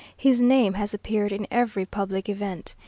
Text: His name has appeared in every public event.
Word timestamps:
His 0.17 0.41
name 0.41 0.73
has 0.73 0.95
appeared 0.95 1.31
in 1.31 1.45
every 1.51 1.85
public 1.85 2.27
event. 2.27 2.73